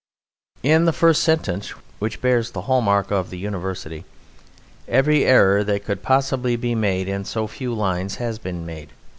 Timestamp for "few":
7.45-7.71